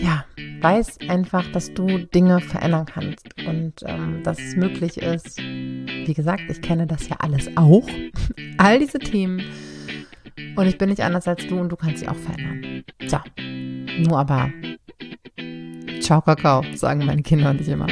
ja, 0.00 0.24
weiß 0.60 0.98
einfach, 1.08 1.50
dass 1.52 1.72
du 1.72 1.86
Dinge 1.98 2.40
verändern 2.40 2.86
kannst 2.86 3.26
und 3.46 3.74
ähm, 3.84 4.22
dass 4.22 4.38
es 4.38 4.56
möglich 4.56 4.98
ist. 4.98 5.38
Wie 5.38 6.14
gesagt, 6.14 6.42
ich 6.48 6.60
kenne 6.62 6.86
das 6.86 7.08
ja 7.08 7.16
alles 7.18 7.50
auch. 7.56 7.88
All 8.58 8.78
diese 8.78 8.98
Themen 8.98 9.42
und 10.56 10.66
ich 10.66 10.78
bin 10.78 10.88
nicht 10.88 11.02
anders 11.02 11.28
als 11.28 11.46
du 11.46 11.58
und 11.58 11.70
du 11.70 11.76
kannst 11.76 11.98
sie 11.98 12.08
auch 12.08 12.16
verändern. 12.16 12.84
So, 13.06 13.18
nur 13.98 14.18
aber. 14.18 14.50
Ciao, 16.00 16.20
Kakao, 16.20 16.62
sagen 16.74 17.04
meine 17.04 17.22
Kinder 17.22 17.50
und 17.50 17.60
ich 17.60 17.68
immer. 17.68 17.86